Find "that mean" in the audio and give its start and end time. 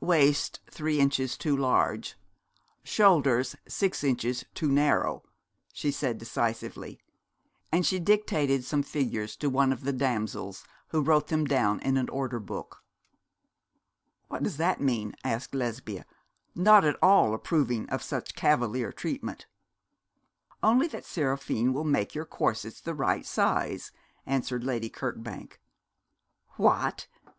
14.56-15.14